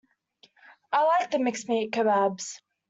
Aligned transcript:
I 0.91 1.03
like 1.03 1.39
mixed 1.39 1.69
meat 1.69 1.91
kebabs. 1.91 2.59